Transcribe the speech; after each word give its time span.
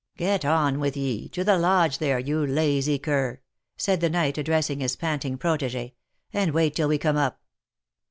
"Get 0.17 0.43
on 0.43 0.79
with 0.79 0.97
ye, 0.97 1.29
to 1.29 1.43
the 1.43 1.59
lodge 1.59 1.99
there, 1.99 2.17
you 2.17 2.43
lazy 2.43 2.97
cur," 2.97 3.39
said 3.77 4.01
the 4.01 4.09
knight, 4.09 4.39
addressing 4.39 4.79
his 4.79 4.95
panting 4.95 5.37
protege," 5.37 5.93
and 6.33 6.53
wait 6.55 6.73
till 6.75 6.87
we 6.87 6.97
come 6.97 7.17
up." 7.17 7.39